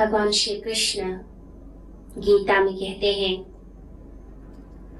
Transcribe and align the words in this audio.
भगवान 0.00 0.30
श्री 0.30 0.54
कृष्ण 0.60 1.02
गीता 2.18 2.60
में 2.64 2.74
कहते 2.74 3.12
हैं 3.12 3.34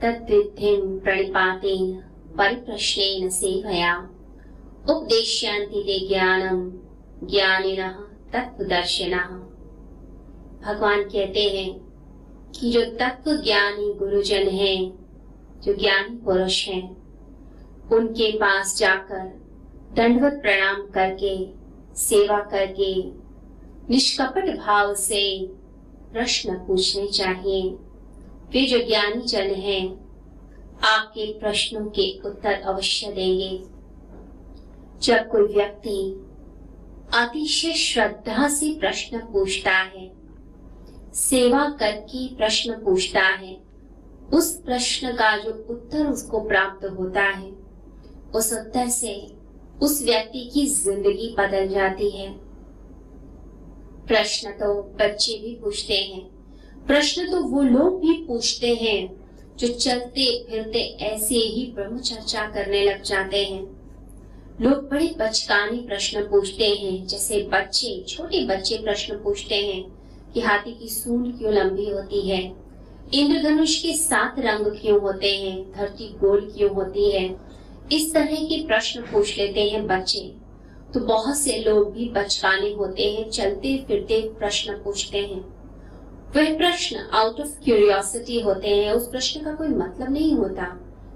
तद्विधिम 0.03 0.99
प्रणिपातेन 0.99 1.93
परिप्रश्नेन 2.39 3.29
सेवया 3.29 3.97
उपदेश्यांति 4.91 5.83
ते 5.87 6.09
ज्ञानम 6.09 6.61
ज्ञानिनः 7.27 7.95
तत्वदर्शिनः 8.33 9.29
भगवान 10.65 11.03
कहते 11.03 11.41
हैं 11.41 11.73
कि 12.53 12.71
जो 12.73 12.85
तत्व 12.85 13.37
ज्ञानी 13.37 13.93
गुरुजन 13.95 14.49
हैं, 14.49 14.93
जो 15.61 15.75
ज्ञानी 15.75 16.17
पुरुष 16.17 16.69
हैं, 16.69 16.97
उनके 17.93 18.33
पास 18.33 18.77
जाकर 18.79 19.27
दंडवत 19.97 20.39
प्रणाम 20.43 20.87
करके, 20.91 21.35
सेवा 21.97 22.41
करके 22.41 23.20
निष्कपट 23.91 24.57
भाव 24.57 24.95
से 24.95 25.47
प्रश्न 26.13 26.55
पूछने 26.55 27.07
चाहिए। 27.07 27.71
वे 28.51 28.67
जो 28.67 28.79
ज्ञानी 28.79 29.23
जन 29.23 29.55
हैं, 29.55 30.11
आपके 30.85 31.33
प्रश्नों 31.33 31.85
के 31.87 32.21
उत्तर 32.29 32.53
अवश्य 32.53 33.13
देंगे। 33.13 33.65
जब 35.03 35.29
कोई 35.29 35.43
व्यक्ति 35.43 36.27
अतिशय 37.15 37.73
श्रद्धा 37.73 38.49
से 38.49 38.79
प्रश्न 38.81 39.19
पूछता 39.19 39.71
है, 39.71 40.11
सेवा 41.15 41.69
करके 41.69 42.27
प्रश्न 42.37 42.73
पूछता 42.73 43.21
है, 43.21 43.57
उस 44.35 44.63
प्रश्न 44.63 45.13
का 45.13 45.37
जो 45.39 45.51
उत्तर 45.71 46.07
उसको 46.07 46.41
प्राप्त 46.41 46.85
होता 46.99 47.23
है, 47.23 47.51
उस 48.35 48.53
उत्तर 48.53 48.89
से 48.89 49.15
उस 49.83 50.03
व्यक्ति 50.03 50.51
की 50.55 50.67
ज़िंदगी 50.67 51.35
बदल 51.39 51.69
जाती 51.69 52.11
है। 52.11 52.50
प्रश्न 54.11 54.51
तो 54.51 54.83
बच्चे 54.83 55.33
भी 55.33 55.55
पूछते 55.55 55.95
हैं। 55.95 56.21
प्रश्न 56.87 57.31
तो 57.31 57.41
वो 57.41 57.63
लोग 57.63 58.01
भी 58.01 58.13
पूछते 58.13 58.75
हैं 58.75 59.29
जो 59.59 59.69
चलते 59.69 60.45
फिरते 60.45 60.79
ऐसे 60.79 61.35
ही 61.35 61.73
ब्रह्म 61.75 61.99
चर्चा 61.99 62.51
करने 62.51 62.85
लग 62.85 63.03
जाते 63.03 63.45
हैं। 63.45 63.63
लोग 64.61 64.89
बड़े 64.91 65.15
बचकाने 65.19 65.79
प्रश्न 65.79 66.23
पूछते 66.23 66.69
हैं, 66.69 67.07
जैसे 67.07 67.43
बच्चे, 67.43 68.05
छोटे 68.09 68.45
बच्चे 68.45 68.77
प्रश्न 68.77 69.15
पूछते 69.15 69.55
हैं 69.55 69.83
कि 70.35 70.41
हाथी 70.41 70.73
की 70.73 70.89
सूंड 70.89 71.39
क्यों 71.39 71.53
लंबी 71.53 71.91
होती 71.91 72.29
है? 72.29 72.53
इंद्रधनुष 73.15 73.83
के 73.83 73.93
सात 73.93 74.35
रंग 74.39 74.67
क्यों 74.67 75.01
होते 75.01 75.37
हैं? 75.37 75.73
धरती 75.73 76.09
गोल 76.09 76.55
क्यों 76.57 76.71
होती 76.71 77.11
है? 77.11 77.37
इस 77.93 78.15
तरह 78.15 78.37
के 78.37 78.67
प्रश्न 78.67 79.01
पूछ 79.01 79.39
लेते 79.39 79.65
हैं 79.65 79.87
बच्चे। 79.87 80.40
तो 80.95 81.01
बहुत 81.01 81.37
से 81.37 81.57
लोग 81.59 81.93
भी 81.93 82.09
बचकाने 82.09 82.73
होते 82.73 83.03
हैं 83.03 83.31
चलते 83.31 83.85
फिरते 83.89 84.21
प्रश्न 84.39 84.73
पूछते 84.73 85.19
हैं। 85.19 85.41
वह 86.37 86.57
प्रश्न 86.59 86.97
आउट 87.13 87.41
ऑफ़ 87.41 87.65
क्यूरियोसिटी 87.65 88.41
होते 88.41 88.69
हैं, 88.69 88.93
उस 88.93 89.11
प्रश्न 89.11 89.41
का 89.41 89.55
कोई 89.55 89.69
मतलब 89.69 90.11
नहीं 90.11 90.35
होता। 90.35 90.67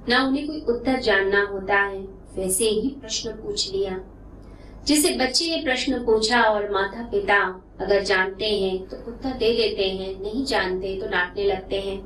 ना 0.08 0.22
उन्हें 0.24 0.46
कोई 0.46 0.60
उत्तर 0.60 1.00
जानना 1.00 1.42
होता 1.42 1.74
है, 1.74 1.98
वैसे 2.36 2.64
ही 2.64 2.88
प्रश्न 3.00 3.30
पूछ 3.30 3.72
लिया। 3.72 4.00
जिसे 4.86 5.14
बच्चे 5.14 5.56
ने 5.56 5.62
प्रश्न 5.62 6.04
पूछा 6.04 6.42
और 6.42 6.70
माता 6.70 7.02
पिता 7.02 7.62
अगर 7.80 8.02
जानते 8.02 8.46
हैं 8.46 8.86
तो 8.88 8.96
उत्तर 8.96 9.30
दे 9.30 9.52
देते 9.52 9.84
हैं, 9.84 10.20
नहीं 10.22 10.44
जानते 10.44 11.00
तो 11.00 11.06
डांटने 11.06 11.44
लगते 11.44 11.80
हैं। 11.80 11.98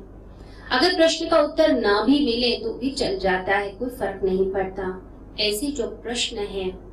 अगर 0.71 0.95
प्रश्न 0.95 1.29
का 1.29 1.39
उत्तर 1.39 1.71
ना 1.71 2.03
भी 2.03 2.19
मिले 2.25 2.55
तो 2.57 2.73
भी 2.73 2.91
चल 2.91 3.19
जाता 3.19 3.57
है, 3.57 3.69
कोई 3.69 3.89
फ़र्क 3.89 4.23
नहीं 4.23 4.51
पड़ता। 4.51 5.07
ऐसे 5.39 5.67
जो 5.67 5.87
प्रश्न 5.87 6.37
है 6.37 6.88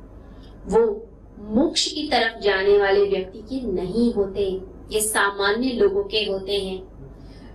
वो 0.67 1.07
मोक्ष 1.39 1.91
की 1.91 2.07
तरफ़ 2.07 2.41
जाने 2.41 2.77
वाले 2.77 3.05
व्यक्ति 3.05 3.39
के 3.39 3.71
नहीं 3.71 4.13
होते, 4.13 4.61
ये 4.91 5.01
सामान्य 5.01 5.69
लोगों 5.69 6.03
के 6.03 6.17
होते 6.17 6.53
हैं। 6.53 6.83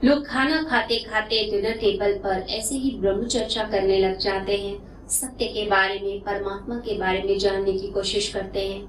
लोग 0.04 0.26
खाना 0.26 0.62
खाते 0.62 0.98
खाते 0.98 1.50
डिनर 1.50 1.72
टेबल 1.72 2.12
पर 2.12 2.46
ऐसे 2.50 2.74
ही 2.74 2.90
ब्रह्म 2.90 3.26
चर्चा 3.26 3.64
करने 3.64 3.98
लग 3.98 4.18
जाते 4.18 4.56
हैं। 4.56 5.08
सत्य 5.08 5.44
के 5.44 5.66
बारे 5.66 6.00
में, 6.00 6.20
परमात्मा 6.20 6.76
के 6.76 6.98
बारे 6.98 7.22
में 7.22 7.38
जानने 7.38 7.72
की 7.72 7.88
कोशिश 7.88 8.28
करते 8.28 8.68
हैं। 8.68 8.86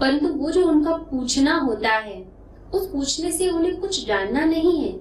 परंतु 0.00 0.26
वो 0.26 0.50
जो 0.50 0.68
उनका 0.68 0.92
पूछना 0.92 1.58
होता 1.58 1.88
है, 1.88 2.32
उस 2.74 2.86
पूछने 2.86 3.32
से 3.32 3.50
उन्हें 3.50 3.76
कुछ 3.76 4.06
जानना 4.06 4.44
नहीं 4.44 4.80
है। 4.80 4.92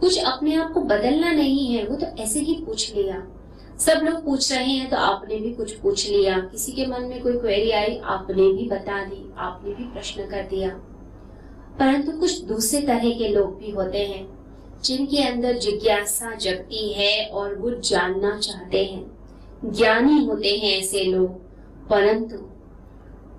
कुछ 0.00 0.24
अपने 0.24 0.54
आप 0.54 0.72
को 0.72 0.80
बदलना 0.80 1.32
नहीं 1.32 1.66
है, 1.66 1.86
वो 1.86 1.96
तो 1.96 2.06
ऐसे 2.06 2.40
ही 2.40 2.54
पूछ 2.54 2.96
लिया। 2.96 3.37
सब 3.78 4.00
लोग 4.04 4.24
पूछ 4.24 4.52
रहे 4.52 4.64
हैं 4.64 4.90
तो 4.90 4.96
आपने 4.96 5.36
भी 5.36 5.52
कुछ 5.54 5.72
पूछ 5.72 6.08
लिया। 6.10 6.38
किसी 6.38 6.72
के 6.72 6.86
मन 6.86 7.02
में 7.02 7.22
कोई 7.22 7.38
क्वेरी 7.38 7.70
आई, 7.70 8.00
आपने 8.04 8.52
भी 8.52 8.68
बता 8.68 9.04
दी, 9.04 9.32
आपने 9.36 9.74
भी 9.74 9.84
प्रश्न 9.84 10.26
कर 10.26 10.42
दिया। 10.42 10.68
परंतु 11.78 12.12
कुछ 12.12 12.40
दूसरे 12.40 12.80
तरह 12.80 13.10
के 13.10 13.28
लोग 13.28 13.58
भी 13.58 13.70
होते 13.70 13.98
हैं, 13.98 14.26
जिनके 14.84 15.22
अंदर 15.22 15.58
जिज्ञासा 15.58 16.34
जगती 16.34 16.92
है 16.92 17.26
और 17.26 17.54
वो 17.54 17.70
जानना 17.70 18.38
चाहते 18.38 18.84
हैं। 18.84 19.18
ज्ञानी 19.64 20.24
होते 20.24 20.56
हैं 20.56 20.78
ऐसे 20.78 21.04
लोग, 21.04 21.30
परंतु 21.88 22.36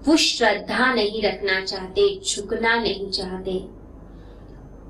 वो 0.07 0.15
श्रद्धा 0.17 0.93
नहीं 0.93 1.21
रखना 1.21 1.65
चाहते, 1.65 2.19
झुकना 2.19 2.75
नहीं 2.75 3.09
चाहते। 3.09 3.51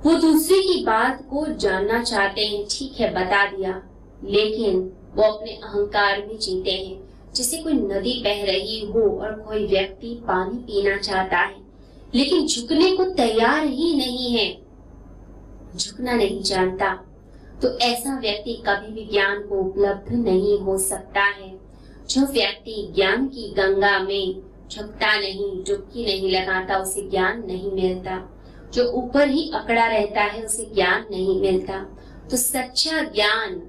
वो 0.05 0.15
दूसरे 0.15 0.61
की 0.61 0.83
बात 0.85 1.27
को 1.29 1.45
जानना 1.45 2.03
चाहते 2.03 2.45
हैं, 2.45 2.65
ठीक 2.71 2.99
है, 2.99 3.11
बता 3.11 3.45
दिया। 3.45 3.83
लेकिन 4.23 4.93
वो 5.15 5.23
अपने 5.23 5.51
अहंकार 5.53 6.25
में 6.27 6.37
जीते 6.39 6.71
हैं। 6.71 7.33
जैसे 7.35 7.57
कोई 7.57 7.73
नदी 7.73 8.21
बह 8.23 8.43
रही 8.45 8.79
हो 8.85 9.01
और 9.21 9.31
कोई 9.39 9.65
व्यक्ति 9.67 10.13
पानी 10.27 10.57
पीना 10.57 10.97
चाहता 10.97 11.37
है, 11.37 11.55
लेकिन 12.15 12.47
झुकने 12.47 12.95
को 12.95 13.05
तैयार 13.05 13.65
ही 13.65 13.93
नहीं 13.97 14.31
है। 14.31 14.49
झुकना 15.77 16.13
नहीं 16.13 16.41
जानता 16.41 16.93
तो 17.61 17.77
ऐसा 17.79 18.17
व्यक्ति 18.19 18.53
कभी 18.67 18.91
भी 18.93 19.05
ज्ञान 19.05 19.41
को 19.41 19.59
उपलब्ध 19.59 20.13
नहीं 20.13 20.57
हो 20.59 20.77
सकता 20.77 21.21
है। 21.21 21.49
जो 22.09 22.21
व्यक्ति 22.21 22.91
ज्ञान 22.95 23.27
की 23.27 23.49
गंगा 23.51 23.99
में 23.99 24.41
झुकता 24.71 25.15
नहीं, 25.19 25.63
डुबकी 25.63 26.05
नहीं 26.05 26.29
लगाता, 26.31 26.77
उसे 26.77 27.01
ज्ञान 27.09 27.43
नहीं 27.47 27.71
मिलता। 27.71 28.17
जो 28.73 28.89
ऊपर 28.93 29.27
ही 29.27 29.49
अकड़ा 29.55 29.85
रहता 29.87 30.21
है, 30.21 30.43
उसे 30.45 30.65
ज्ञान 30.75 31.05
नहीं 31.11 31.39
मिलता। 31.41 31.79
तो 32.31 32.37
सच्चा 32.37 33.01
ज्ञान 33.03 33.61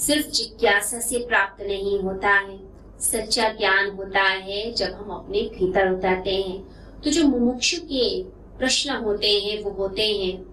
सिर्फ़ 0.00 0.26
जिज्ञासा 0.26 1.00
से 1.00 1.26
प्राप्त 1.26 1.62
नहीं 1.62 1.98
होता 1.98 2.28
है। 2.28 2.58
सच्चा 3.00 3.48
ज्ञान 3.48 3.90
होता 3.90 4.22
है 4.22 4.72
जब 4.72 4.86
हम 4.86 5.10
अपने 5.10 5.40
भीतर 5.40 5.92
उतरते 5.92 6.34
हैं। 6.36 6.58
तो 7.00 7.10
जो 7.10 7.24
मुमुक्षु 7.24 7.76
के 7.80 8.22
प्रश्न 8.58 8.90
होते 8.90 9.40
हैं, 9.40 9.62
वो 9.62 9.70
होते 9.70 10.06
हैं, 10.16 10.44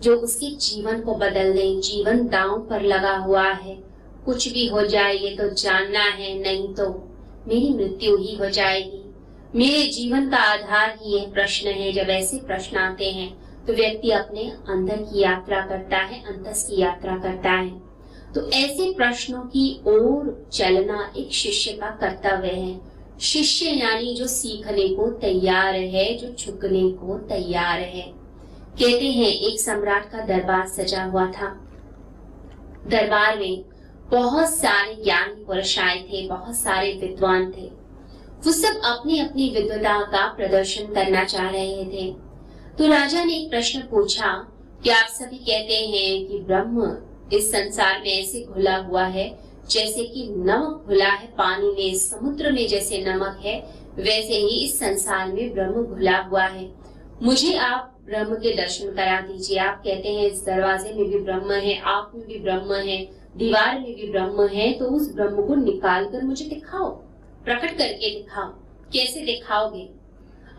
जो 0.00 0.16
उसके 0.16 0.46
जीवन 0.46 1.00
को 1.00 1.14
बदल 1.14 1.52
दें। 1.52 1.80
जीवन 1.80 2.26
दांव 2.26 2.66
पर 2.70 2.82
लगा 2.82 3.16
हुआ 3.16 3.48
है। 3.48 3.84
कुछ 4.26 4.52
भी 4.52 4.66
हो 4.66 4.86
जाए, 4.86 5.14
ये 5.14 5.36
तो 5.36 5.48
जानना 5.48 6.00
है, 6.00 6.38
नहीं 6.38 6.74
तो 6.74 7.08
मेरी 7.48 7.74
मृत्यु 7.74 8.16
ही 8.16 8.34
हो 8.34 8.50
जाएगी। 8.50 9.14
मेरे 9.54 9.82
जीवन 9.88 10.30
का 10.30 10.36
आधार 10.36 10.98
ही 11.02 11.16
यह 11.16 11.30
प्रश्न 11.32 11.68
है। 11.68 11.92
जब 11.92 12.10
ऐसे 12.10 12.36
प्रश्न 12.38 12.76
आते 12.76 13.10
हैं 13.10 13.42
तो 13.66 13.72
व्यक्ति 13.72 14.10
अपने 14.10 14.52
अंदर 14.68 14.96
की 14.96 15.20
यात्रा 15.20 15.60
करता 15.66 15.96
है, 15.96 16.24
अंतस 16.26 16.66
की 16.70 16.80
यात्रा 16.80 17.16
करता 17.16 17.50
है। 17.50 17.91
तो 18.34 18.50
ऐसे 18.50 18.92
प्रश्नों 18.92 19.42
की 19.42 19.80
ओर 19.86 20.48
चलना 20.52 21.12
एक 21.16 21.32
शिष्य 21.32 21.72
का 21.72 21.90
कर्तव्य 21.90 22.48
है। 22.48 22.80
शिष्य 23.20 23.66
यानी 23.66 24.14
जो 24.14 24.26
सीखने 24.26 24.88
को 24.88 25.10
तैयार 25.10 25.74
है, 25.74 26.18
जो 26.18 26.28
झुकने 26.28 26.90
को 26.90 27.18
तैयार 27.18 27.80
है। 27.80 28.12
कहते 28.78 29.06
हैं, 29.06 29.28
एक 29.28 29.60
सम्राट 29.60 30.10
का 30.10 30.18
दरबार 30.18 30.66
सजा 30.66 31.04
हुआ 31.04 31.26
था। 31.26 31.68
दरबार 32.86 33.38
में 33.38 33.64
बहुत 34.10 34.54
सारे 34.54 34.94
ज्ञानी 34.94 35.44
पुरुष 35.44 35.78
आए 35.78 36.02
थे, 36.02 36.28
बहुत 36.28 36.56
सारे 36.56 36.92
विद्वान 36.92 37.52
थे। 37.56 37.70
वो 38.46 38.52
सब 38.52 38.80
अपनी 38.84 39.18
अपनी 39.18 39.50
विद्वता 39.50 40.00
का 40.00 40.26
प्रदर्शन 40.26 40.94
करना 40.94 41.24
चाह 41.24 41.50
रहे 41.50 41.84
थे। 41.84 42.12
तो 42.78 42.86
राजा 42.86 43.24
ने 43.24 43.36
एक 43.36 43.50
प्रश्न 43.50 43.80
पूछा, 43.80 44.48
कि 44.84 44.90
आप 44.90 45.06
सभी 45.06 45.36
कहते 45.36 45.74
हैं 45.74 46.26
कि 46.26 46.38
ब्रह्म 46.38 46.96
इस 47.32 47.50
संसार 47.52 48.00
में 48.00 48.12
ऐसे 48.12 48.42
घुला 48.44 48.76
हुआ 48.78 49.04
है, 49.06 49.28
जैसे 49.70 50.04
कि 50.04 50.26
नमक 50.28 50.84
घुला 50.88 51.08
है 51.08 51.26
पानी 51.28 51.68
में, 51.68 51.94
समुद्र 51.94 52.50
में 52.52 52.66
जैसे 52.68 53.04
नमक 53.04 53.40
है, 53.44 53.58
वैसे 53.96 54.34
ही 54.34 54.64
इस 54.64 54.78
संसार 54.78 55.32
में 55.32 55.52
ब्रह्म 55.54 55.84
घुला 55.84 56.16
हुआ 56.18 56.44
है। 56.44 56.70
मुझे 57.22 57.54
आप 57.54 57.88
ब्रह्म 58.04 58.34
के 58.34 58.54
दर्शन 58.56 58.92
करा 58.92 59.20
दीजिए। 59.20 59.58
आप 59.58 59.82
कहते 59.84 60.08
हैं, 60.08 60.30
इस 60.30 60.44
दरवाजे 60.44 60.92
में 60.92 61.08
भी 61.10 61.18
ब्रह्म 61.18 61.52
है, 61.52 61.78
आप 61.80 62.12
में 62.14 62.26
भी 62.26 62.38
ब्रह्म 62.38 62.74
है, 62.80 62.98
दीवार 63.36 63.78
में 63.80 63.94
भी 63.94 64.10
ब्रह्म 64.10 64.46
है 64.48 64.72
तो 64.72 64.84
उस 64.86 65.12
ब्रह्म 65.14 65.46
को 65.46 65.54
निकाल 65.54 66.04
कर 66.04 66.24
मुझे 66.24 66.44
दिखाओ, 66.44 66.88
प्रकट 67.44 67.76
करके 67.78 68.10
दिखाओ। 68.10 68.48
कैसे 68.92 69.20
दिखाओगे? 69.20 69.88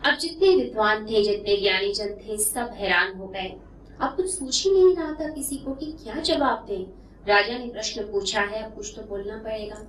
अब 0.06 0.16
जितने 0.18 0.48
विद्वान 0.56 1.04
थे, 1.06 1.22
जितने 1.22 1.56
ज्ञानी 1.56 1.92
जन 1.92 2.14
थे, 2.18 2.36
सब 2.36 2.70
हैरान 2.74 3.16
हो 3.18 3.26
गए। 3.26 3.52
अब 4.00 4.14
कुछ 4.16 4.34
पूछ 4.34 4.64
ही 4.64 4.70
नहीं 4.72 4.94
रहा 4.96 5.12
था 5.12 5.28
किसी 5.30 5.56
को 5.56 5.74
कि 5.74 5.86
क्या 5.94 6.20
जवाब 6.22 6.64
दें। 6.68 6.84
राजा 7.26 7.58
ने 7.58 7.66
प्रश्न 7.66 8.02
पूछा 8.02 8.40
है, 8.40 8.62
अब 8.62 8.74
कुछ 8.76 8.92
तो 8.96 9.02
बोलना 9.08 9.36
पड़ेगा। 9.44 9.84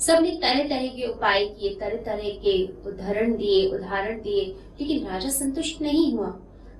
सबने 0.00 0.30
तरह 0.32 0.62
तरह 0.64 0.86
के 0.88 1.06
उपाय 1.06 1.44
किए 1.46 1.74
तरह 1.74 2.02
तरह 2.04 2.28
के 2.40 2.56
उदाहरण 2.88 3.36
दिए 3.36 3.66
उदाहरण 3.68 4.20
दिए, 4.22 4.44
लेकिन 4.80 5.06
राजा 5.06 5.28
संतुष्ट 5.30 5.80
नहीं 5.82 6.12
हुआ। 6.12 6.28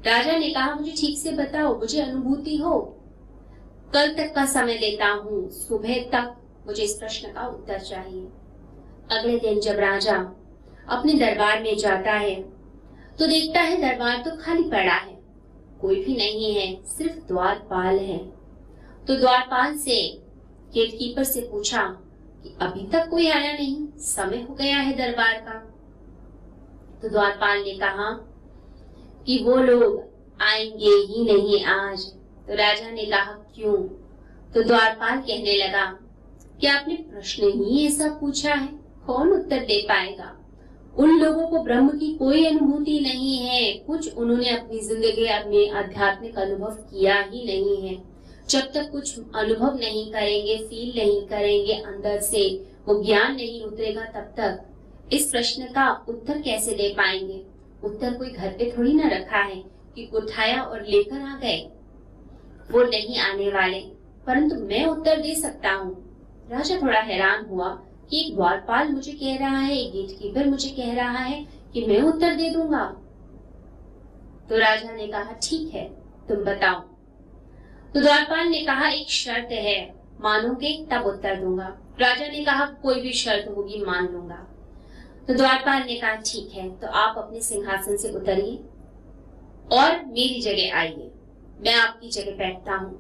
राजा 0.06 0.36
ने 0.38 0.50
कहा, 0.50 0.74
मुझे 0.74 0.92
ठीक 0.92 1.18
से 1.18 1.30
बताओ, 1.34 1.78
मुझे 1.78 2.00
अनुभूति 2.00 2.56
हो। 2.56 2.78
कल 3.94 4.14
तक 4.14 4.32
का 4.34 4.44
समय 4.46 4.78
देता 4.78 5.08
हूँ, 5.08 5.48
सुबह 5.50 6.02
तक 6.12 6.34
मुझे 6.66 6.82
इस 6.82 6.94
प्रश्न 6.94 7.32
का 7.32 7.46
उत्तर 7.48 7.78
चाहिए। 7.80 8.26
अगले 9.10 9.38
दिन 9.38 9.60
जब 9.60 9.78
राजा 9.80 10.16
अपने 10.88 11.12
दरबार 11.14 11.62
में 11.62 11.76
जाता 11.78 12.12
है 12.12 12.34
तो 13.18 13.26
देखता 13.26 13.60
है 13.60 13.80
दरबार 13.80 14.22
तो 14.22 14.30
खाली 14.36 14.62
पड़ा 14.70 14.94
है। 14.94 15.15
कोई 15.80 16.04
भी 16.04 16.16
नहीं 16.16 16.54
है, 16.54 16.84
सिर्फ़ 16.84 17.28
द्वारपाल 17.28 17.98
है। 17.98 18.18
तो 19.06 19.16
द्वारपाल 19.16 19.76
से 19.76 20.22
गेटकीपर 20.74 21.24
से 21.24 21.40
पूछा 21.40 21.82
कि 22.42 22.56
अभी 22.60 22.86
तक 22.86 23.08
कोई 23.08 23.28
आया 23.28 23.52
नहीं, 23.52 23.86
समय 23.98 24.46
हो 24.48 24.54
गया 24.54 24.76
है 24.76 24.96
दरबार 24.96 25.34
का। 25.34 25.72
तो 27.02 27.08
द्वारपाल 27.08 27.58
ने 27.58 27.74
कहा 27.74 28.10
कि 29.26 29.38
वो 29.44 29.56
लोग 29.56 30.04
आएँगे 30.42 30.90
ही 30.90 31.32
नहीं 31.32 31.64
आज। 31.64 32.00
तो 32.46 32.54
राजा 32.54 32.90
ने 32.90 33.04
कहा, 33.04 33.32
क्यों? 33.32 33.76
तो 34.52 34.62
द्वारपाल 34.62 35.18
कहने 35.18 35.56
लगा 35.56 35.98
कि 36.60 36.66
आपने 36.66 36.94
प्रश्न 36.94 37.42
ही 37.44 37.86
ऐसा 37.86 38.18
पूछा 38.20 38.54
है? 38.54 38.68
कौन 39.06 39.32
उत्तर 39.32 39.58
दे 39.58 39.82
पाएगा? 39.82 40.35
उन 40.96 41.18
लोगों 41.20 41.46
को 41.46 41.62
ब्रह्म 41.62 41.88
की 41.88 42.12
कोई 42.14 42.44
अनुभूति 42.46 42.98
नहीं 43.00 43.36
है। 43.38 43.72
कुछ 43.86 44.14
उन्होंने 44.14 44.48
अपनी 44.50 44.78
ज़िंदगी 44.80 45.26
में 45.48 45.70
आध्यात्मिक 45.70 46.38
अनुभव 46.38 46.74
किया 46.90 47.18
ही 47.22 47.44
नहीं 47.44 47.88
है। 47.88 47.96
जब 48.48 48.70
तक 48.74 48.90
कुछ 48.92 49.18
अनुभव 49.18 49.76
नहीं 49.76 50.10
करेंगे 50.12 50.56
फील 50.58 50.92
नहीं 50.96 51.20
करेंगे 51.22 51.72
अंदर 51.74 52.20
से, 52.20 52.48
वो 52.88 53.02
ज्ञान 53.02 53.34
नहीं 53.34 53.62
उतरेगा 53.62 54.04
तब 54.04 54.32
तक। 54.36 55.12
इस 55.12 55.30
प्रश्न 55.30 55.64
का 55.64 55.90
उत्तर 56.08 56.40
कैसे 56.40 56.74
दे 56.74 56.88
पाएँगे? 56.88 57.42
उत्तर 57.84 58.14
कोई 58.14 58.30
घर 58.30 58.48
पे 58.48 58.72
थोड़ी 58.78 58.92
ना 58.92 59.08
रखा 59.08 59.38
है 59.38 59.62
कि 59.96 60.10
उठाया 60.14 60.62
और 60.62 60.82
लेकर 60.82 61.20
आ 61.20 61.36
गए। 61.36 61.58
वो 62.70 62.82
नहीं 62.82 63.18
आने 63.18 63.48
वाले, 63.50 63.80
परंतु 64.26 64.56
मैं 64.56 64.84
उत्तर 64.84 65.20
दे 65.20 65.34
सकता 65.34 65.72
हूँ। 65.72 65.94
राजा 66.50 66.76
थोड़ा 66.76 67.00
हैरान 67.00 67.44
हुआ। 67.44 67.68
कि 68.10 68.32
द्वारपाल 68.34 68.88
मुझे 68.88 69.12
कह 69.12 69.36
रहा 69.36 69.58
है 69.58 69.78
एक 69.78 69.92
गेट 69.92 70.18
कीपर 70.18 70.46
मुझे 70.46 70.68
कह 70.70 70.94
रहा 70.94 71.18
है 71.18 71.46
कि 71.72 71.86
मैं 71.86 72.00
उत्तर 72.02 72.34
दे 72.34 72.50
दूँगा। 72.50 72.84
तो 74.48 74.58
राजा 74.58 74.92
ने 74.92 75.06
कहा, 75.06 75.32
ठीक 75.42 75.74
है, 75.74 75.88
तुम 76.28 76.36
बताओ। 76.36 76.80
तो 77.94 78.00
द्वारपाल 78.00 78.48
ने 78.48 78.60
कहा, 78.60 78.88
एक 78.88 79.10
शर्त 79.10 79.52
है, 79.52 79.94
मानोगे 80.20 80.86
तब 80.92 81.06
उत्तर 81.06 81.40
दूँगा। 81.40 81.66
राजा 82.00 82.26
ने 82.28 82.44
कहा, 82.44 82.66
कोई 82.82 83.00
भी 83.00 83.12
शर्त 83.12 83.48
होगी, 83.56 83.84
मान 83.84 84.08
लूँगा। 84.08 84.46
तो 85.28 85.34
द्वारपाल 85.34 85.82
ने 85.82 85.96
कहा, 85.96 86.14
ठीक 86.14 86.52
है 86.52 86.68
तो 86.76 86.86
आप 86.86 87.18
अपने 87.18 87.40
सिंहासन 87.40 87.96
से 87.96 88.12
उतरिए 88.12 88.56
और 89.72 90.04
मेरी 90.06 90.40
जगह 90.40 90.78
आइए। 90.78 91.10
मैं 91.60 91.74
आपकी 91.74 92.08
जगह 92.08 92.36
बैठता 92.36 92.74
हूँ। 92.74 92.94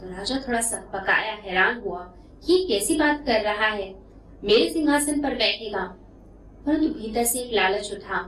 तो 0.00 0.10
राजा 0.10 0.36
थोड़ा 0.48 0.60
पकाया, 0.92 1.32
हैरान 1.34 1.80
हुआ 1.80 2.00
कि 2.46 2.64
कैसी 2.68 2.98
बात 2.98 3.24
कर 3.26 3.40
रहा 3.40 3.66
है? 3.66 4.09
मेरे 4.42 4.68
सिंहासन 4.70 5.20
पर 5.20 5.34
बैठेगा, 5.34 5.82
परंतु 6.66 6.88
भीतर 6.90 7.24
से 7.24 7.38
एक 7.38 7.52
लालच 7.52 7.92
उठा 7.92 8.18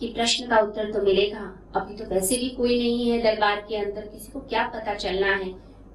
कि 0.00 0.06
प्रश्न 0.06 0.46
का 0.46 0.58
उत्तर 0.58 0.92
तो 0.92 1.02
मिलेगा। 1.02 1.40
अभी 1.76 1.96
तो 1.96 2.04
वैसे 2.04 2.36
भी 2.36 2.48
कोई 2.50 2.78
नहीं 2.78 3.10
है 3.10 3.20
दरबार 3.22 3.60
के 3.68 3.76
अंदर, 3.76 4.06
किसी 4.06 4.32
को 4.32 4.40
क्या 4.40 4.66
पता 4.68 4.94
चलना 4.94 5.34
है। 5.34 5.48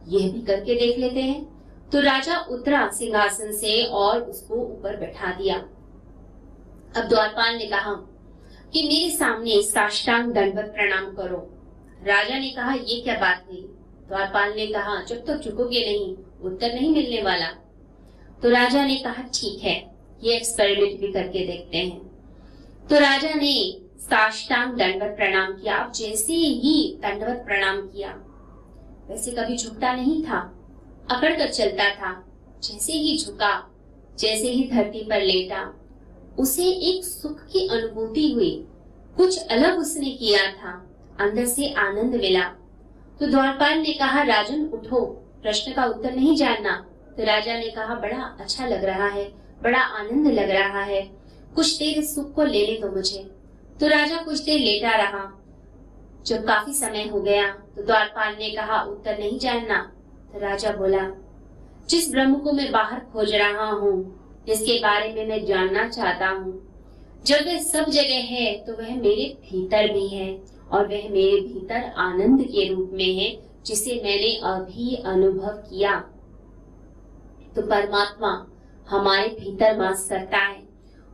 यह 0.07 0.31
भी 0.31 0.41
करके 0.41 0.75
देख 0.75 0.97
लेते 0.97 1.21
हैं। 1.21 1.89
तो 1.89 1.99
राजा 2.01 2.37
उतरा 2.51 2.87
सिंहासन 2.89 3.51
से 3.51 3.83
और 3.83 4.21
उसको 4.21 4.55
ऊपर 4.55 4.97
बैठा 4.97 5.33
दिया। 5.33 5.55
अब 6.95 7.07
द्वारपाल 7.09 7.55
ने 7.55 7.65
कहा 7.65 7.93
कि 8.73 8.83
मेरे 8.83 9.09
सामने 9.09 9.61
साष्टांग 9.61 10.31
दंडवत 10.33 10.65
प्रणाम 10.65 11.13
करो। 11.15 11.37
राजा 12.03 12.37
ने 12.39 12.49
कहा, 12.49 12.73
ये 12.73 12.99
क्या 13.01 13.17
बात 13.19 13.45
हुई? 13.49 13.61
द्वारपाल 14.07 14.53
ने 14.55 14.67
कहा, 14.67 15.01
जब 15.03 15.15
तक 15.17 15.33
तो 15.33 15.37
चुकोगे 15.39 15.85
नहीं, 15.85 16.15
उत्तर 16.43 16.73
नहीं 16.73 16.93
मिलने 16.95 17.21
वाला। 17.21 17.47
तो 18.43 18.49
राजा 18.49 18.85
ने 18.85 18.95
कहा, 18.95 19.23
ठीक 19.33 19.63
है, 19.63 19.75
ये 20.23 20.35
एक्सपेरिमेंट 20.35 20.99
भी 21.01 21.11
करके 21.13 21.45
देखते 21.47 21.77
हैं। 21.77 22.87
तो 22.89 22.99
राजा 22.99 23.33
ने 23.33 23.53
साष्टांग 23.99 24.73
दंडवत 24.73 25.15
प्रणाम 25.17 25.51
किया। 25.53 25.91
जैसे 25.95 26.33
ही 26.33 26.99
दंडवत 27.01 27.43
प्रणाम 27.47 27.81
किया, 27.87 28.11
वैसे 29.09 29.31
कभी 29.31 29.57
झुकता 29.57 29.93
नहीं 29.93 30.23
था 30.23 30.39
अकड़ 31.11 31.33
कर 31.33 31.49
चलता 31.49 31.89
था। 31.89 32.13
जैसे 32.63 32.93
ही 32.93 33.17
झुका, 33.17 33.51
जैसे 34.19 34.49
ही 34.49 34.69
धरती 34.71 35.03
पर 35.03 35.21
लेटा, 35.21 35.63
उसे 36.39 36.63
एक 36.63 37.03
सुख 37.03 37.39
की 37.43 37.67
अनुभूति 37.67 38.31
हुई। 38.31 38.51
कुछ 39.17 39.47
अलग 39.47 39.79
उसने 39.79 40.09
किया 40.11 40.51
था, 40.51 40.71
अंदर 41.19 41.45
से 41.45 41.73
आनंद 41.73 42.15
मिला। 42.15 42.43
तो 43.19 43.27
द्वारपाल 43.27 43.77
ने 43.77 43.93
कहा, 43.93 44.21
राजन, 44.23 44.65
उठो, 44.65 45.05
प्रश्न 45.41 45.73
का 45.73 45.85
उत्तर 45.85 46.15
नहीं 46.15 46.35
जानना। 46.35 46.85
तो 47.19 47.23
राजा 47.25 47.53
ने 47.53 47.69
कहा, 47.69 47.95
बड़ा 47.95 48.17
अच्छा 48.39 48.65
लग 48.67 48.83
रहा 48.85 49.07
है, 49.07 49.23
बड़ा 49.63 49.79
आनंद 49.79 50.27
लग 50.29 50.49
रहा 50.49 50.81
है। 50.81 51.01
कुछ 51.55 51.77
देर 51.77 51.97
इस 51.97 52.13
सुख 52.15 52.31
को 52.33 52.43
ले 52.43 52.65
ले 52.65 52.75
तो 52.81 52.91
मुझे। 52.91 53.23
तो 53.79 53.87
राजा 53.87 54.17
कुछ 54.23 54.43
देर 54.43 54.59
लेटा 54.59 54.91
रहा। 54.97 55.23
जब 56.25 56.45
काफ़ी 56.45 56.73
समय 56.73 57.07
हो 57.07 57.21
गया 57.21 57.47
तो 57.75 57.83
द्वारपाल 57.83 58.35
ने 58.35 58.49
कहा, 58.49 58.81
उत्तर 58.83 59.17
नहीं 59.19 59.39
जानना। 59.39 59.79
तो 60.33 60.39
राजा 60.39 60.71
बोला, 60.73 61.01
जिस 61.89 62.09
ब्रह्म 62.11 62.35
को 62.35 62.51
मैं 62.51 62.71
बाहर 62.71 62.99
खोज 63.13 63.33
रहा 63.33 63.65
हूँ 63.71 63.93
जिसके 64.47 64.79
बारे 64.79 65.11
में 65.13 65.27
मैं 65.27 65.43
जानना 65.45 65.87
चाहता 65.89 66.27
हूँ। 66.29 66.53
जब 67.25 67.45
वह 67.45 67.59
सब 67.63 67.89
जगह 67.89 68.29
है 68.29 68.53
तो 68.65 68.73
वह 68.73 68.95
मेरे 68.95 69.25
भीतर 69.41 69.91
भी 69.93 70.07
है, 70.07 70.29
और 70.71 70.87
वह 70.87 71.09
मेरे 71.09 71.41
भीतर 71.41 71.91
आनंद 71.97 72.45
के 72.45 72.67
रूप 72.69 72.91
में 72.93 73.13
है, 73.13 73.29
जिसे 73.65 73.99
मैंने 74.03 74.31
अभी 74.45 74.95
अनुभव 74.95 75.61
किया। 75.69 75.97
तो 77.59 77.65
परमात्मा 77.67 78.29
हमारे 78.89 79.27
भीतर 79.29 79.77
वास 79.77 80.07
करता 80.09 80.37
है। 80.37 80.61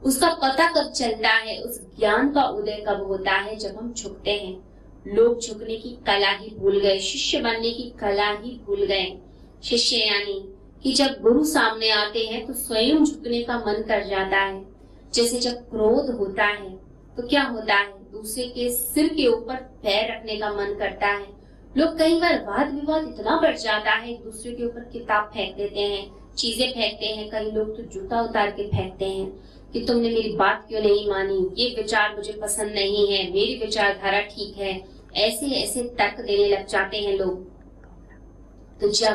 उसका 0.03 0.27
पता 0.33 0.67
कब 0.71 0.91
चलता 0.91 1.29
है, 1.29 1.57
उस 1.59 1.79
ज्ञान 1.99 2.29
का 2.29 2.43
उदय 2.49 2.83
कब 2.87 3.01
होता 3.01 3.31
है, 3.31 3.55
जब 3.55 3.77
हम 3.77 3.93
झुकते 3.93 4.31
हैं। 4.31 5.15
लोग 5.15 5.39
झुकने 5.41 5.75
की 5.75 5.89
कला 6.07 6.29
ही 6.31 6.49
भूल 6.57 6.79
गए, 6.79 6.99
शिष्य 6.99 7.39
बनने 7.41 7.71
की 7.71 7.89
कला 7.99 8.29
ही 8.31 8.51
भूल 8.65 8.85
गए। 8.85 9.17
शिष्य 9.63 9.97
यानी 9.97 10.39
कि 10.83 10.93
जब 10.93 11.17
गुरु 11.21 11.43
सामने 11.43 11.89
आते 11.89 12.19
हैं 12.19 12.45
तो 12.47 12.53
स्वयं 12.53 13.03
झुकने 13.03 13.41
का 13.43 13.57
मन 13.57 13.83
कर 13.87 14.03
जाता 14.03 14.37
है। 14.37 14.65
जैसे 15.13 15.39
जब 15.39 15.69
क्रोध 15.69 16.09
होता 16.15 16.45
है 16.45 16.69
तो 17.17 17.27
क्या 17.27 17.43
होता 17.43 17.75
है? 17.75 18.11
दूसरे 18.11 18.43
के 18.47 18.69
सिर 18.71 19.07
के 19.07 19.27
ऊपर 19.27 19.55
पैर 19.83 20.11
रखने 20.11 20.35
का 20.35 20.51
मन 20.53 20.75
करता 20.79 21.07
है। 21.07 21.27
लोग 21.77 21.97
कई 21.97 22.19
बार 22.19 22.39
वाद 22.41 22.73
विवाद 22.73 23.07
इतना 23.07 23.39
बढ़ 23.41 23.57
जाता 23.57 23.91
है 23.93 24.13
दूसरे 24.23 24.51
के 24.51 24.65
ऊपर 24.65 24.83
किताब 24.83 25.29
फेंक 25.33 25.55
देते 25.57 25.79
हैं। 25.79 26.24
चीज़ें 26.37 26.71
फेंकते 26.71 27.05
हैं, 27.05 27.29
कई 27.29 27.51
लोग 27.51 27.77
तो 27.77 27.83
जूता 27.83 28.21
उतार 28.21 28.51
के 28.51 28.67
फेंकते 28.67 29.05
हैं 29.05 29.27
कि 29.73 29.85
तुमने 29.85 30.09
मेरी 30.09 30.35
बात 30.35 30.65
क्यों 30.67 30.81
नहीं 30.81 31.09
मानी? 31.09 31.49
ये 31.57 31.75
विचार 31.75 32.15
मुझे 32.15 32.33
पसंद 32.33 32.71
नहीं 32.71 33.07
है, 33.13 33.33
मेरी 33.33 33.55
विचारधारा 33.55 34.21
ठीक 34.21 34.57
है। 34.57 34.81
ऐसे 35.15 35.45
ऐसे 35.45 35.83
तर्क 35.83 36.21
देने 36.21 36.47
लग 36.49 36.67
जाते 36.67 36.97
हैं 36.97 37.17
लोग। 37.17 37.43
तो 38.81 38.89
जब 38.89 39.13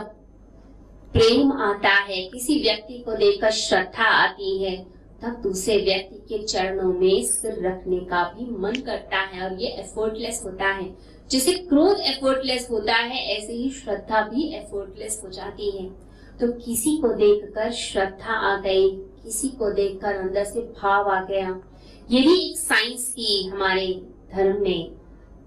प्रेम 1.13 1.53
आता 1.53 1.95
है, 1.95 2.23
किसी 2.23 2.63
व्यक्ति 2.63 2.99
को 2.99 3.13
देखकर 3.13 3.51
श्रद्धा 3.51 4.05
आती 4.05 4.65
है, 4.65 4.77
तब 5.23 5.41
दूसरे 5.43 5.77
व्यक्ति 5.77 6.17
के 6.29 6.43
चरणों 6.45 6.93
में 6.93 7.25
सिर 7.25 7.67
रखने 7.67 7.97
का 7.97 8.23
भी 8.25 8.45
मन 8.59 8.73
करता 8.73 9.19
है 9.19 9.51
और 9.51 9.61
ये 9.61 9.69
एफर्टलेस 9.69 10.43
होता 10.45 10.67
है। 10.67 10.97
जैसे 11.31 11.53
क्रोध 11.53 12.01
एफर्टलेस 12.01 12.69
होता 12.71 12.95
है, 12.95 13.37
ऐसे 13.37 13.53
ही 13.53 13.71
श्रद्धा 13.71 14.23
भी 14.23 14.53
एफर्टलेस 14.55 15.21
हो 15.25 15.31
जाती 15.31 15.71
है। 15.71 16.10
तो 16.41 16.53
किसी 16.53 16.97
को 16.97 17.09
देखकर 17.09 17.71
श्रद्धा 17.71 18.33
आ 18.33 18.61
गई, 18.61 18.91
किसी 18.91 19.49
को 19.49 19.73
देखकर 19.73 20.15
अंदर 20.15 20.45
से 20.45 20.61
भाव 20.61 21.09
आ 21.09 21.25
गया। 21.25 21.63
ये 22.11 22.21
भी 22.21 22.51
एक 22.51 22.59
साइंस 22.59 23.13
थी 23.13 23.47
हमारे 23.47 24.03
धर्म 24.35 24.63
में। 24.63 24.91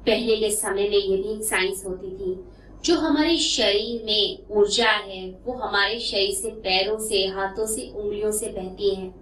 पहले 0.05 0.35
के 0.35 0.51
समय 0.51 0.89
में 0.89 0.97
ये 0.97 1.17
भी 1.17 1.29
एक 1.29 1.43
साइंस 1.43 1.83
होती 1.87 2.07
थी। 2.07 2.43
जो 2.85 2.95
हमारे 2.95 3.37
शरीर 3.37 4.03
में 4.05 4.39
ऊर्जा 4.51 4.89
है, 4.89 5.39
वो 5.45 5.53
हमारे 5.53 5.99
शरीर 5.99 6.31
से 6.31 6.49
पैरों 6.49 6.99
से, 6.99 7.27
हाथों 7.27 7.65
से, 7.65 7.91
उंगलियों 7.95 8.31
से 8.31 8.45
बहती 8.45 8.95
है। 8.95 9.13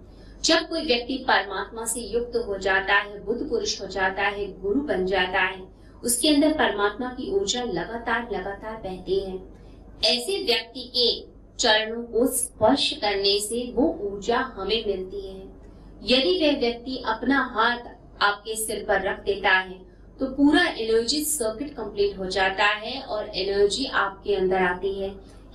जब 0.44 0.68
कोई 0.68 0.86
व्यक्ति 0.86 1.16
परमात्मा 1.16 1.84
से 1.84 2.00
युक्त 2.00 2.44
हो 2.48 2.58
जाता 2.58 2.94
है, 2.94 3.24
बुद्ध 3.24 3.50
पुरुष 3.50 3.82
हो 3.82 3.86
जाता 3.86 4.22
है, 4.22 4.60
गुरु 4.60 4.80
बन 4.80 5.06
जाता 5.06 5.40
है, 5.40 5.62
उसके 6.04 6.28
अंदर 6.28 6.52
परमात्मा 6.52 7.08
की 7.08 7.30
ऊर्जा 7.30 7.62
लगातार 7.62 8.28
लगातार 8.32 8.82
बहती 8.84 9.20
है। 9.20 9.62
ऐसे 10.04 10.44
व्यक्ति 10.44 10.92
के 10.96 11.31
चरणों 11.58 12.02
को 12.04 12.26
स्पर्श 12.32 12.90
करने 13.00 13.38
से 13.40 13.62
वो 13.74 13.86
ऊर्जा 14.02 14.38
हमें 14.56 14.84
मिलती 14.86 15.26
है। 15.26 15.40
यदि 16.08 16.38
वह 16.38 16.58
व्यक्ति 16.60 17.02
अपना 17.06 17.40
हाथ 17.54 17.90
आपके 18.22 18.56
सिर 18.56 18.84
पर 18.88 19.02
रख 19.02 19.24
देता 19.24 19.50
है 19.50 19.80
तो 20.20 20.26
पूरा 20.28 20.64
एनर्जी 20.78 21.24
सर्किट 21.24 21.74
कंप्लीट 21.74 22.18
हो 22.18 22.26
जाता 22.30 22.64
है 22.64 23.00
और 23.02 23.30
एनर्जी 23.36 23.84
आपके 23.84 24.34
अंदर 24.34 24.62
आती 24.62 24.92
है। 24.94 25.08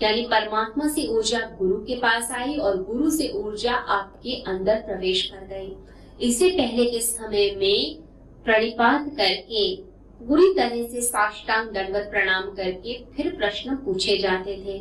यानी 0.03 0.25
परमात्मा 0.31 0.87
से 0.87 1.07
ऊर्जा 1.09 1.39
गुरु 1.59 1.77
के 1.85 1.95
पास 1.95 2.31
आई 2.31 2.55
और 2.57 2.81
गुरु 2.83 3.09
से 3.09 3.29
ऊर्जा 3.35 3.73
आपके 3.73 4.41
अंदर 4.47 4.81
प्रवेश 4.81 5.21
कर 5.25 5.45
गई। 5.47 6.27
इससे 6.27 6.49
पहले 6.49 6.85
के 6.85 6.99
समय 7.01 7.51
में 7.57 8.01
प्रणिपात 8.45 9.07
करके, 9.17 9.75
बुरी 10.21 10.53
तरह 10.53 10.83
से 10.87 11.01
साष्टांग 11.01 11.69
दंडवत 11.69 12.07
प्रणाम 12.11 12.49
करके 12.55 12.97
फिर 13.15 13.35
प्रश्न 13.35 13.75
पूछे 13.75 14.17
जाते 14.17 14.55
थे 14.65 14.77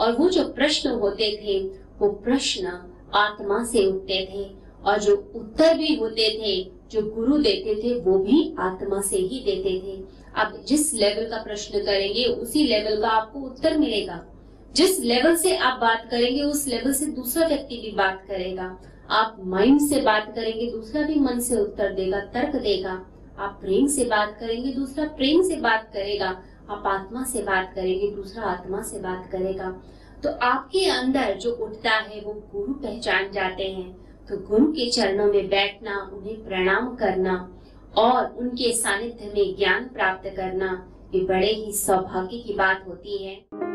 और 0.00 0.12
वो 0.12 0.28
जो 0.28 0.48
प्रश्न 0.48 0.90
होते 0.90 1.40
थे, 1.44 1.60
वो 1.98 2.08
प्रश्न 2.08 2.94
आत्मा 3.14 3.64
से 3.64 3.86
उठते 3.86 4.28
थे। 4.34 4.60
और 4.84 4.98
जो 4.98 5.32
उत्तर 5.34 5.78
भी 5.78 5.94
होते 5.94 6.38
थे, 6.38 6.72
जो 6.90 7.10
गुरु 7.10 7.38
देते 7.38 7.74
थे, 7.74 8.00
वो 8.00 8.18
भी 8.18 8.54
आत्मा 8.58 9.00
से 9.00 9.16
ही 9.16 9.40
देते 9.44 9.82
थे। 9.86 10.04
आप 10.36 10.64
जिस 10.68 10.94
लेवल 10.94 11.30
का 11.30 11.42
प्रश्न 11.42 11.78
करेंगे, 11.78 12.24
उसी 12.24 12.64
लेवल 12.64 13.02
का 13.02 13.08
आपको 13.08 13.38
उत्तर 13.38 13.78
मिलेगा। 13.78 14.26
जिस 14.74 15.00
लेवल 15.00 15.36
से 15.36 15.56
आप 15.56 15.80
बात 15.80 16.08
करेंगे, 16.10 16.42
उस 16.42 16.68
लेवल 16.68 16.92
से 16.92 17.06
दूसरा 17.06 17.48
व्यक्ति 17.48 17.76
भी 17.76 17.90
बात 17.90 18.24
करेगा। 18.28 18.80
आप 19.10 19.36
माइंड 19.44 19.80
से 19.80 20.00
बात 20.00 20.32
करेंगे, 20.34 20.70
दूसरा 20.70 21.02
भी 21.02 21.14
मन 21.14 21.40
से 21.40 21.56
उत्तर 21.56 21.92
देगा, 21.92 22.20
तर्क 22.20 22.56
देगा। 22.56 23.06
आप 23.38 23.58
प्रेम 23.62 23.86
से 23.86 24.04
बात 24.04 24.36
करेंगे, 24.40 24.72
दूसरा 24.72 25.04
प्रेम 25.04 25.42
से 25.42 25.56
बात 25.56 25.90
करेगा। 25.92 26.42
आप 26.68 26.82
आत्मा 26.86 27.24
से 27.24 27.42
बात 27.42 27.72
करेंगे, 27.74 28.10
दूसरा 28.10 28.44
आत्मा 28.44 28.82
से 28.82 28.98
बात 28.98 29.28
करेगा। 29.32 29.82
तो 30.22 30.30
आपके 30.42 30.90
अंदर 30.90 31.34
जो 31.34 31.52
उठता 31.52 31.90
है, 31.90 32.20
वो 32.20 32.32
गुरु 32.32 32.72
पहचान 32.72 33.30
जाते 33.32 33.62
हैं। 33.62 33.96
तो 34.26 34.36
गुरु 34.36 34.66
के 34.66 34.90
चरणों 34.90 35.32
में 35.32 35.48
बैठना, 35.48 36.10
उन्हें 36.12 36.44
प्रणाम 36.44 36.96
करना 36.96 37.54
और 37.96 38.26
उनके 38.26 38.72
सानिध्य 38.72 39.32
में 39.34 39.56
ज्ञान 39.56 39.84
प्राप्त 39.84 40.28
करना, 40.36 40.86
ये 41.14 41.20
बड़े 41.20 41.50
ही 41.50 41.72
सौभाग्य 41.72 42.38
की 42.38 42.54
बात 42.54 42.84
होती 42.88 43.24
है। 43.24 43.69